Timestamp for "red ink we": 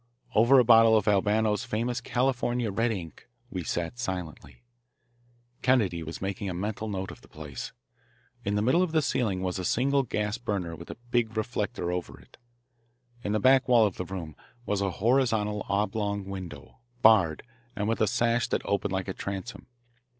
2.71-3.63